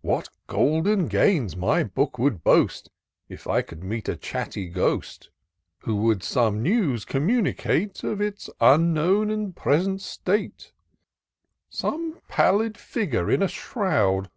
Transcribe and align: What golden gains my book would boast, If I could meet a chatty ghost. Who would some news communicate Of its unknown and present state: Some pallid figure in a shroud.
What 0.00 0.30
golden 0.46 1.06
gains 1.06 1.54
my 1.54 1.84
book 1.84 2.18
would 2.18 2.42
boast, 2.42 2.88
If 3.28 3.46
I 3.46 3.60
could 3.60 3.84
meet 3.84 4.08
a 4.08 4.16
chatty 4.16 4.70
ghost. 4.70 5.28
Who 5.80 5.96
would 5.96 6.22
some 6.22 6.62
news 6.62 7.04
communicate 7.04 8.02
Of 8.02 8.18
its 8.22 8.48
unknown 8.58 9.30
and 9.30 9.54
present 9.54 10.00
state: 10.00 10.72
Some 11.68 12.22
pallid 12.26 12.78
figure 12.78 13.30
in 13.30 13.42
a 13.42 13.48
shroud. 13.48 14.30